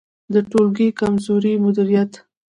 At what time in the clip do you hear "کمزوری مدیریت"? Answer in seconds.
0.99-2.11